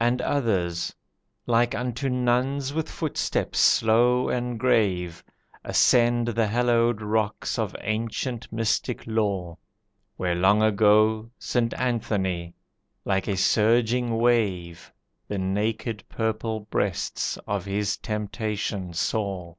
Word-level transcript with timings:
And 0.00 0.20
others 0.20 0.92
like 1.46 1.72
unto 1.72 2.08
nuns 2.08 2.74
with 2.74 2.88
footsteps 2.90 3.60
slow 3.60 4.28
and 4.28 4.58
grave, 4.58 5.22
Ascend 5.62 6.26
the 6.26 6.48
hallowed 6.48 7.00
rocks 7.00 7.56
of 7.56 7.76
ancient 7.82 8.52
mystic 8.52 9.06
lore, 9.06 9.56
Where 10.16 10.34
long 10.34 10.64
ago 10.64 11.30
St. 11.38 11.72
Anthony, 11.74 12.56
like 13.04 13.28
a 13.28 13.36
surging 13.36 14.16
wave, 14.18 14.92
The 15.28 15.38
naked 15.38 16.02
purpled 16.08 16.68
breasts 16.68 17.36
of 17.46 17.66
his 17.66 17.98
temptation 17.98 18.92
saw. 18.94 19.54